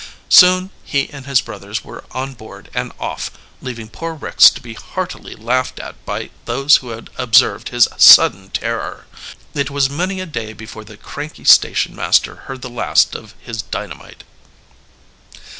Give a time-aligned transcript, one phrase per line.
[0.29, 3.29] Soon he and his brothers were on board and off,
[3.61, 8.49] leaving poor Ricks to be heartily laughed at by those who had observed his sudden
[8.49, 9.05] terror.
[9.53, 13.61] It was many a day before the cranky station master heard the last of his
[13.61, 14.23] dynamite.